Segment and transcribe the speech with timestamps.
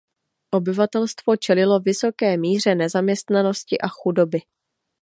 [0.51, 4.41] Obyvatelstvo čelilo vysoké míře nezaměstnanosti a chudoby.